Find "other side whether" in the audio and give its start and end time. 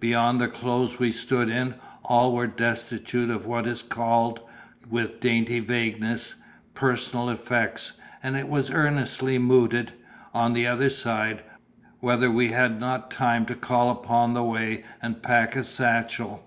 10.66-12.30